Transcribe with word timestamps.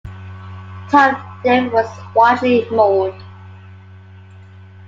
Tom 0.89 1.15
Derrick 1.43 1.71
was 1.71 1.85
widely 2.15 2.67
mourned. 2.71 3.23